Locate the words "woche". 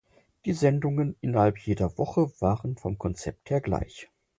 1.99-2.31